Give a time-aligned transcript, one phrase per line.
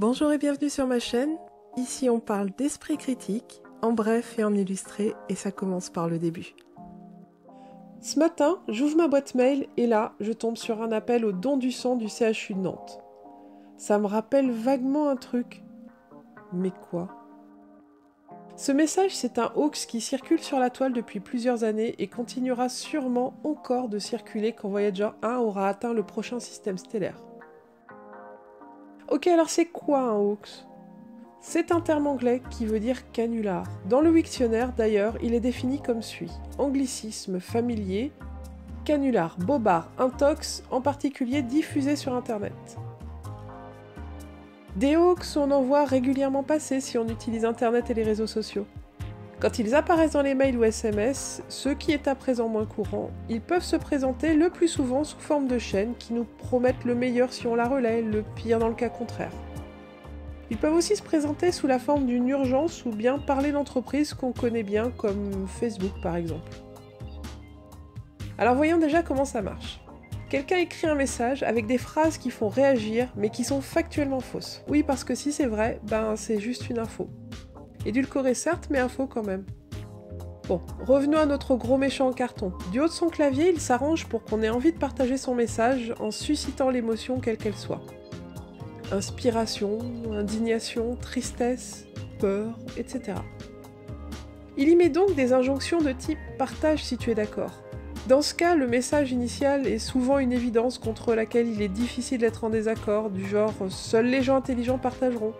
[0.00, 1.36] Bonjour et bienvenue sur ma chaîne.
[1.76, 6.18] Ici on parle d'esprit critique, en bref et en illustré, et ça commence par le
[6.18, 6.54] début.
[8.00, 11.58] Ce matin, j'ouvre ma boîte mail et là, je tombe sur un appel au don
[11.58, 12.98] du sang du CHU de Nantes.
[13.76, 15.62] Ça me rappelle vaguement un truc.
[16.54, 17.10] Mais quoi?
[18.56, 22.70] Ce message, c'est un hoax qui circule sur la toile depuis plusieurs années et continuera
[22.70, 27.20] sûrement encore de circuler quand Voyager 1 aura atteint le prochain système stellaire.
[29.10, 30.68] Ok, alors c'est quoi un hoax?
[31.40, 33.66] C'est un terme anglais qui veut dire canular.
[33.88, 38.12] Dans le dictionnaire, d'ailleurs, il est défini comme suit anglicisme familier,
[38.84, 42.78] canular, bobard, intox, en particulier diffusé sur Internet.
[44.76, 48.66] Des hoax, on en voit régulièrement passer si on utilise Internet et les réseaux sociaux.
[49.40, 53.10] Quand ils apparaissent dans les mails ou SMS, ce qui est à présent moins courant,
[53.30, 56.94] ils peuvent se présenter le plus souvent sous forme de chaînes qui nous promettent le
[56.94, 59.32] meilleur si on la relaie, le pire dans le cas contraire.
[60.50, 64.32] Ils peuvent aussi se présenter sous la forme d'une urgence ou bien parler d'entreprises qu'on
[64.32, 66.50] connaît bien comme Facebook par exemple.
[68.36, 69.80] Alors voyons déjà comment ça marche.
[70.28, 74.62] Quelqu'un écrit un message avec des phrases qui font réagir mais qui sont factuellement fausses.
[74.68, 77.08] Oui parce que si c'est vrai, ben c'est juste une info.
[77.86, 79.44] Édulcoré certes, mais info quand même.
[80.48, 82.52] Bon, revenons à notre gros méchant en carton.
[82.72, 85.94] Du haut de son clavier, il s'arrange pour qu'on ait envie de partager son message
[86.00, 87.80] en suscitant l'émotion quelle qu'elle soit.
[88.90, 89.78] Inspiration,
[90.12, 91.86] indignation, tristesse,
[92.18, 93.18] peur, etc.
[94.56, 97.62] Il y met donc des injonctions de type partage si tu es d'accord.
[98.08, 102.18] Dans ce cas, le message initial est souvent une évidence contre laquelle il est difficile
[102.18, 105.34] d'être en désaccord, du genre seuls les gens intelligents partageront,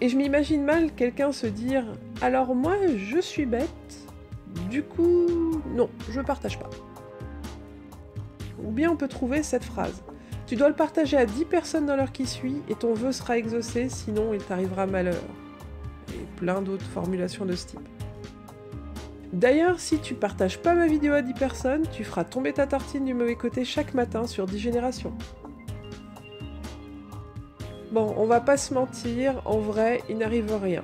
[0.00, 1.84] et je m'imagine mal quelqu'un se dire
[2.20, 3.68] Alors moi, je suis bête,
[4.70, 6.70] du coup, non, je partage pas.
[8.64, 10.02] Ou bien on peut trouver cette phrase
[10.46, 13.38] Tu dois le partager à 10 personnes dans l'heure qui suit et ton vœu sera
[13.38, 15.22] exaucé, sinon il t'arrivera malheur.
[16.10, 17.88] Et plein d'autres formulations de ce type.
[19.32, 23.06] D'ailleurs, si tu partages pas ma vidéo à 10 personnes, tu feras tomber ta tartine
[23.06, 25.14] du mauvais côté chaque matin sur 10 générations.
[27.92, 30.82] Bon, on va pas se mentir, en vrai, il n'arrive rien.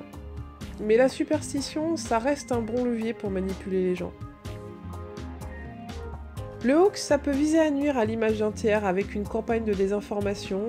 [0.79, 4.13] Mais la superstition, ça reste un bon levier pour manipuler les gens.
[6.63, 9.73] Le hoax, ça peut viser à nuire à l'image d'un tiers avec une campagne de
[9.73, 10.67] désinformation.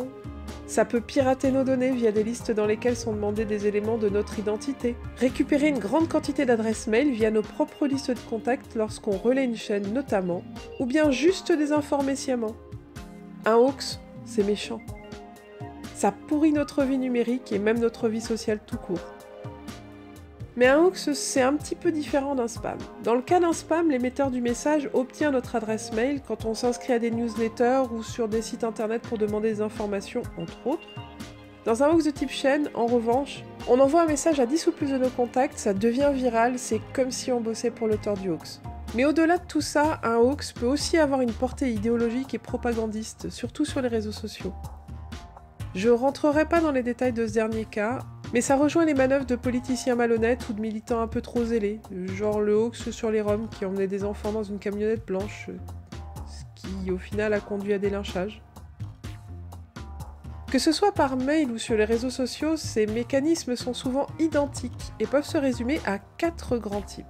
[0.67, 4.09] Ça peut pirater nos données via des listes dans lesquelles sont demandés des éléments de
[4.09, 4.97] notre identité.
[5.19, 9.57] Récupérer une grande quantité d'adresses mail via nos propres listes de contacts lorsqu'on relaie une
[9.57, 10.43] chaîne notamment.
[10.79, 12.57] Ou bien juste désinformer sciemment.
[13.45, 14.81] Un hoax, c'est méchant.
[16.01, 19.05] Ça pourrit notre vie numérique et même notre vie sociale tout court.
[20.57, 22.79] Mais un hoax, c'est un petit peu différent d'un spam.
[23.05, 26.95] Dans le cas d'un spam, l'émetteur du message obtient notre adresse mail quand on s'inscrit
[26.95, 30.89] à des newsletters ou sur des sites internet pour demander des informations, entre autres.
[31.67, 34.73] Dans un hoax de type chaîne, en revanche, on envoie un message à 10 ou
[34.73, 38.31] plus de nos contacts, ça devient viral, c'est comme si on bossait pour l'auteur du
[38.31, 38.63] hoax.
[38.95, 43.29] Mais au-delà de tout ça, un hoax peut aussi avoir une portée idéologique et propagandiste,
[43.29, 44.55] surtout sur les réseaux sociaux.
[45.75, 48.01] Je rentrerai pas dans les détails de ce dernier cas,
[48.33, 51.81] mais ça rejoint les manœuvres de politiciens malhonnêtes ou de militants un peu trop zélés,
[52.17, 55.49] genre le hoax sur les Roms qui emmenaient des enfants dans une camionnette blanche,
[56.27, 58.43] ce qui au final a conduit à des lynchages.
[60.51, 64.93] Que ce soit par mail ou sur les réseaux sociaux, ces mécanismes sont souvent identiques
[64.99, 67.07] et peuvent se résumer à quatre grands types.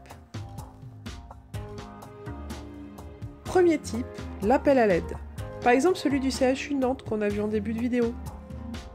[3.44, 4.06] Premier type,
[4.43, 5.16] l'appel à l'aide.
[5.62, 8.15] Par exemple celui du CHU Nantes qu'on a vu en début de vidéo.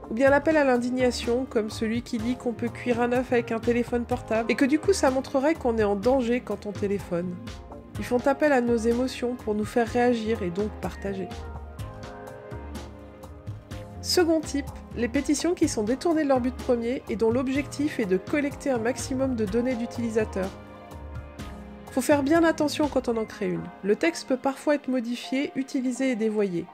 [0.10, 3.52] Ou bien l'appel à l'indignation, comme celui qui dit qu'on peut cuire un œuf avec
[3.52, 6.72] un téléphone portable, et que du coup ça montrerait qu'on est en danger quand on
[6.72, 7.36] téléphone.
[7.98, 11.30] Ils font appel à nos émotions pour nous faire réagir et donc partager.
[14.02, 18.06] Second type, les pétitions qui sont détournées de leur but premier et dont l'objectif est
[18.06, 20.50] de collecter un maximum de données d'utilisateurs.
[21.92, 23.64] Faut faire bien attention quand on en crée une.
[23.84, 26.66] Le texte peut parfois être modifié, utilisé et dévoyé.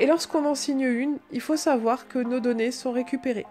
[0.00, 3.44] Et lorsqu'on en signe une, il faut savoir que nos données sont récupérées.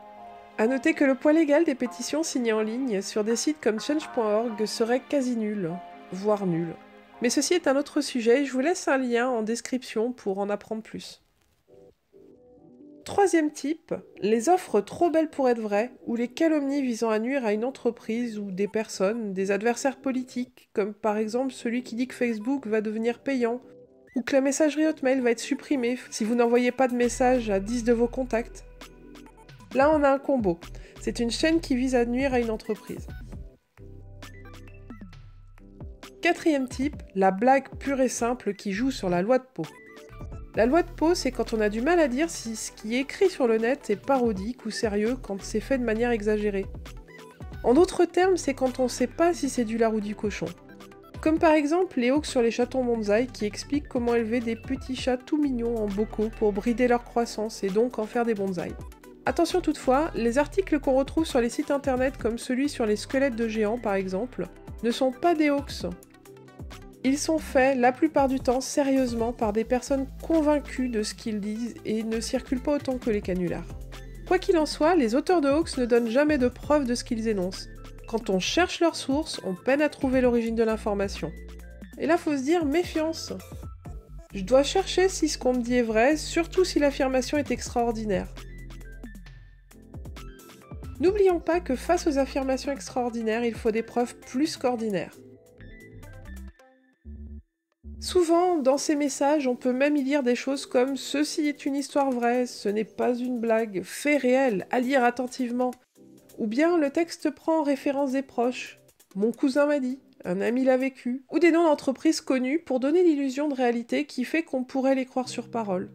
[0.57, 3.79] A noter que le poids légal des pétitions signées en ligne sur des sites comme
[3.79, 5.69] change.org serait quasi nul,
[6.11, 6.73] voire nul.
[7.21, 10.49] Mais ceci est un autre sujet, je vous laisse un lien en description pour en
[10.49, 11.21] apprendre plus.
[13.05, 17.45] Troisième type, les offres trop belles pour être vraies, ou les calomnies visant à nuire
[17.45, 22.07] à une entreprise ou des personnes, des adversaires politiques, comme par exemple celui qui dit
[22.07, 23.61] que Facebook va devenir payant,
[24.15, 27.59] ou que la messagerie Hotmail va être supprimée si vous n'envoyez pas de message à
[27.59, 28.65] 10 de vos contacts.
[29.75, 30.59] Là, on a un combo.
[31.01, 33.07] C'est une chaîne qui vise à nuire à une entreprise.
[36.21, 39.65] Quatrième type, la blague pure et simple qui joue sur la loi de peau.
[40.55, 42.95] La loi de Poe, c'est quand on a du mal à dire si ce qui
[42.95, 46.65] est écrit sur le net est parodique ou sérieux quand c'est fait de manière exagérée.
[47.63, 50.47] En d'autres termes, c'est quand on sait pas si c'est du lard ou du cochon.
[51.21, 54.95] Comme par exemple les hawks sur les chatons bonsaï qui expliquent comment élever des petits
[54.95, 58.73] chats tout mignons en bocaux pour brider leur croissance et donc en faire des bonsaïs.
[59.25, 63.35] Attention toutefois, les articles qu'on retrouve sur les sites internet comme celui sur les squelettes
[63.35, 64.47] de géants par exemple,
[64.81, 65.87] ne sont pas des hoax.
[67.03, 71.41] Ils sont faits la plupart du temps sérieusement par des personnes convaincues de ce qu'ils
[71.41, 73.67] disent et ne circulent pas autant que les canulars.
[74.25, 77.03] Quoi qu'il en soit, les auteurs de hoax ne donnent jamais de preuves de ce
[77.03, 77.67] qu'ils énoncent,
[78.09, 81.31] quand on cherche leur source, on peine à trouver l'origine de l'information.
[81.99, 83.33] Et là, faut se dire méfiance.
[84.33, 88.27] Je dois chercher si ce qu'on me dit est vrai, surtout si l'affirmation est extraordinaire.
[90.99, 95.13] N'oublions pas que face aux affirmations extraordinaires, il faut des preuves plus qu'ordinaires.
[97.99, 101.75] Souvent, dans ces messages, on peut même y lire des choses comme Ceci est une
[101.75, 105.71] histoire vraie, ce n'est pas une blague, fait réel, à lire attentivement,
[106.39, 108.79] ou bien le texte prend en référence des proches.
[109.13, 113.03] Mon cousin m'a dit, un ami l'a vécu, ou des noms d'entreprises connues pour donner
[113.03, 115.91] l'illusion de réalité qui fait qu'on pourrait les croire sur parole.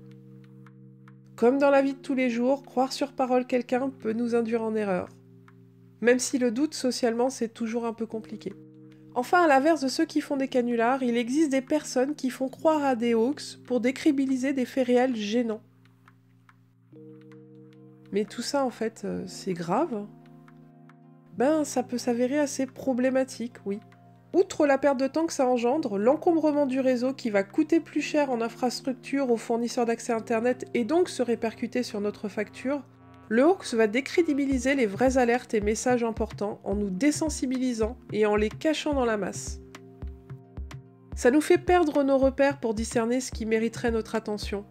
[1.35, 4.63] Comme dans la vie de tous les jours, croire sur parole quelqu'un peut nous induire
[4.63, 5.09] en erreur.
[6.03, 8.53] Même si le doute socialement c'est toujours un peu compliqué.
[9.15, 12.49] Enfin, à l'inverse de ceux qui font des canulars, il existe des personnes qui font
[12.49, 15.63] croire à des hoax pour décribiliser des faits réels gênants.
[18.13, 20.07] Mais tout ça, en fait, euh, c'est grave
[21.37, 23.81] ben ça peut s'avérer assez problématique, oui.
[24.35, 28.01] Outre la perte de temps que ça engendre, l'encombrement du réseau qui va coûter plus
[28.01, 32.83] cher en infrastructure aux fournisseurs d'accès Internet et donc se répercuter sur notre facture,
[33.29, 38.35] le hoax va décrédibiliser les vraies alertes et messages importants en nous désensibilisant et en
[38.35, 39.61] les cachant dans la masse.
[41.15, 44.65] Ça nous fait perdre nos repères pour discerner ce qui mériterait notre attention,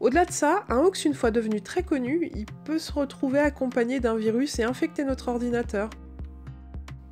[0.00, 4.00] au-delà de ça, un hoax une fois devenu très connu, il peut se retrouver accompagné
[4.00, 5.90] d'un virus et infecter notre ordinateur.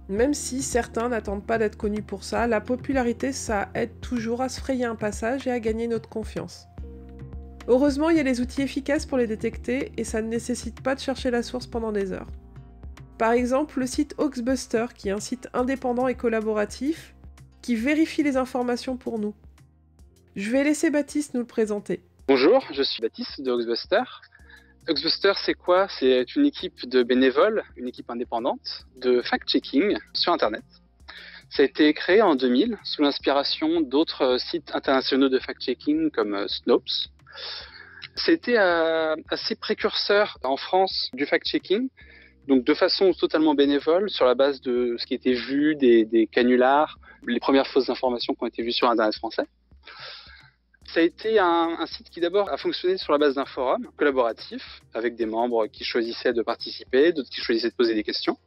[0.09, 4.49] Même si certains n'attendent pas d'être connus pour ça, la popularité ça aide toujours à
[4.49, 6.67] se frayer un passage et à gagner notre confiance.
[7.67, 10.95] Heureusement, il y a les outils efficaces pour les détecter et ça ne nécessite pas
[10.95, 12.31] de chercher la source pendant des heures.
[13.19, 17.15] Par exemple, le site Hoaxbuster, qui est un site indépendant et collaboratif,
[17.61, 19.35] qui vérifie les informations pour nous.
[20.37, 22.01] Je vais laisser Baptiste nous le présenter.
[22.29, 24.03] Bonjour, je suis Baptiste de Huxbuster.
[24.87, 25.89] Huxbuster, c'est quoi?
[25.89, 30.63] C'est une équipe de bénévoles, une équipe indépendante de fact-checking sur Internet.
[31.49, 36.47] Ça a été créé en 2000 sous l'inspiration d'autres sites internationaux de fact-checking comme euh,
[36.49, 37.09] Snopes.
[38.15, 41.89] C'était euh, assez précurseur en France du fact-checking,
[42.47, 46.27] donc de façon totalement bénévole sur la base de ce qui était vu, des, des
[46.27, 49.47] canulars, les premières fausses informations qui ont été vues sur Internet français.
[50.95, 54.63] Ça a été un, site qui d'abord a fonctionné sur la base d'un forum collaboratif
[54.95, 58.39] avec des membres qui choisissaient de participer, d'autres qui choisissaient de poser des questions.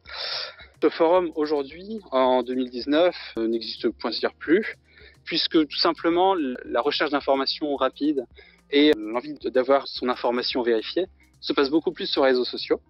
[0.81, 4.75] Ce forum aujourd'hui, en 2019, euh, n'existe point dire plus,
[5.23, 6.33] puisque tout simplement
[6.65, 8.25] la recherche d'informations rapides
[8.71, 11.05] et l'envie d'avoir son information vérifiée
[11.41, 12.81] se passe beaucoup plus sur les réseaux sociaux.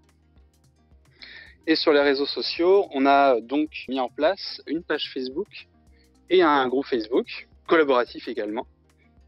[1.68, 5.68] Et sur les réseaux sociaux, on a donc mis en place une page Facebook
[6.30, 8.66] et un groupe Facebook, collaboratif également,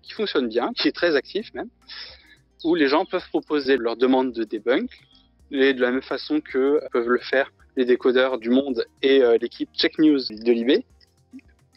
[0.04, 1.70] qui fonctionne bien, qui est très actif même,
[2.64, 4.90] où les gens peuvent proposer leurs demandes de debunk,
[5.52, 9.38] et de la même façon que peuvent le faire les décodeurs du monde et euh,
[9.39, 10.86] l'équipe Check News de Libé.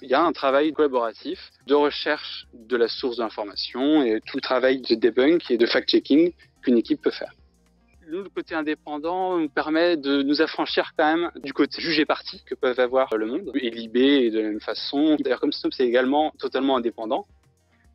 [0.03, 4.43] Il y a un travail collaboratif de recherche de la source d'information et tout le
[4.43, 7.33] travail de debunk et de fact-checking qu'une équipe peut faire.
[8.09, 12.43] Nous, le côté indépendant nous permet de nous affranchir quand même du côté jugé parti
[12.45, 15.17] que peuvent avoir le monde et Libé de la même façon.
[15.19, 17.27] D'ailleurs, comme Snoop, c'est également totalement indépendant.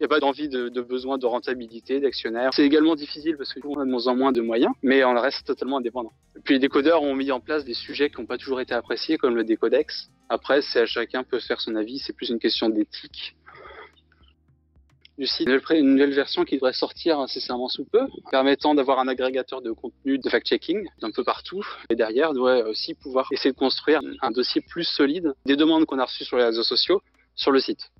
[0.02, 2.50] Il n'y a pas d'envie de, besoin de rentabilité, d'actionnaire.
[2.56, 5.46] C'est également difficile parce qu'on a de moins en moins de moyens, mais on reste
[5.46, 6.12] totalement indépendant.
[6.44, 9.20] puis les décodeurs ont mis en place des sujets qui n'ont pas toujours été appréciés,
[9.20, 10.10] comme le décodex.
[10.28, 13.36] Après, c'est à chacun peut faire son avis, c'est plus une question d'éthique.
[15.20, 19.62] Du site, une nouvelle version qui devrait sortir incessamment sous peu, permettant d'avoir un agrégateur
[19.62, 21.64] de contenu de fact-checking d'un peu partout.
[21.92, 26.00] Et derrière, doit aussi pouvoir essayer de construire un dossier plus solide des demandes qu'on
[26.00, 27.04] a reçues sur les réseaux sociaux
[27.36, 27.92] sur le site.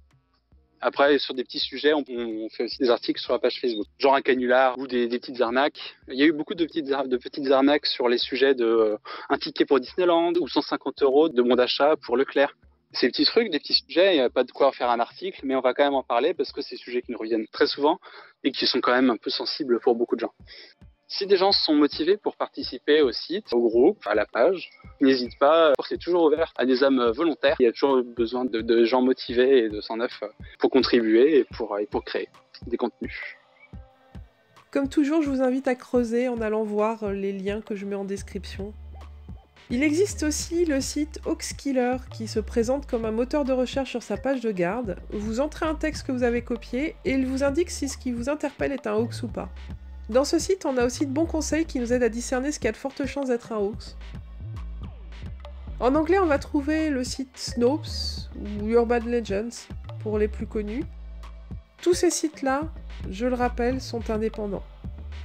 [0.84, 2.04] Après, sur des petits sujets, on,
[2.50, 5.96] fait aussi des articles sur la page Facebook, genre un canular ou des, petites arnaques.
[6.08, 8.98] Il y a eu beaucoup de petites, arnaques sur les sujets de
[9.30, 12.58] un ticket pour Disneyland ou 150 euros de bon d'achat pour Leclerc.
[12.94, 15.42] Ces petits trucs, des petits sujets, il n'y a pas de quoi faire un article,
[15.44, 17.48] mais on va quand même en parler parce que c'est des sujets qui nous reviennent
[17.52, 18.00] très souvent
[18.44, 20.34] et qui sont quand même un peu sensibles pour beaucoup de gens.
[21.14, 24.70] Si des gens sont motivés pour participer au site, au groupe, à la page,
[25.02, 25.74] n'hésite pas.
[25.86, 27.58] C'est toujours ouvert à des âmes volontaires.
[27.60, 30.24] Il y a toujours besoin de, gens motivés et de 109
[30.58, 32.30] pour contribuer et pour, créer
[32.66, 33.20] des contenus.
[34.72, 37.96] Comme toujours, je vous invite à creuser en allant voir les liens que je mets
[37.96, 38.74] en description.
[39.70, 44.02] Il existe aussi le site Hoaxkiller qui se présente comme un moteur de recherche sur
[44.02, 44.96] sa page de garde.
[45.10, 48.14] Vous entrez un texte que vous avez copié et il vous indique si ce qui
[48.14, 49.50] vous interpelle est un hoax ou pas.
[50.10, 52.60] Dans ce site, on a aussi de bons conseils qui nous aident à discerner ce
[52.60, 53.96] qui a de fortes chances d'être un hoax.
[55.80, 59.68] En anglais, on va trouver le site Snopes ou Urban Legends
[60.00, 60.84] pour les plus connus.
[61.82, 62.64] Tous ces sites-là,
[63.10, 64.64] je le rappelle, sont indépendants.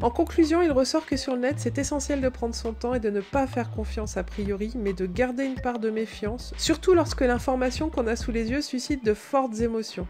[0.02, 3.00] En conclusion, il ressort que sur le net, c'est essentiel de prendre son temps et
[3.00, 6.92] de ne pas faire confiance a priori, mais de garder une part de méfiance, surtout
[6.92, 10.06] lorsque l'information qu'on a sous les yeux suscite de fortes émotions.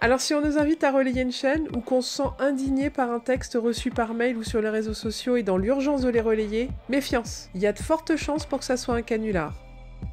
[0.00, 3.10] Alors si on nous invite à relayer une chaîne ou qu'on se sent indigné par
[3.10, 6.20] un texte reçu par mail ou sur les réseaux sociaux et dans l'urgence de les
[6.20, 9.54] relayer, méfiance, il y a de fortes chances pour que ça soit un canular.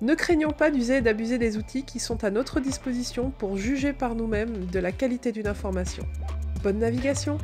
[0.01, 3.93] Ne craignons pas d'user et d'abuser des outils qui sont à notre disposition pour juger
[3.93, 6.03] par nous-mêmes de la qualité d'une information.
[6.63, 7.37] Bonne navigation